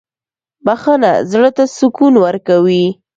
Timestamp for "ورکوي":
2.25-2.85